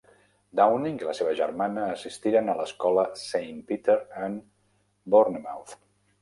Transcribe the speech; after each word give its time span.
Dowding 0.59 0.95
i 1.01 1.07
la 1.09 1.13
seva 1.17 1.33
germana 1.39 1.83
assistiren 1.95 2.49
a 2.49 2.55
l'escola 2.61 3.03
Saint 3.25 3.61
Peter 3.69 3.99
en 4.29 4.41
Bournemouth. 5.17 5.79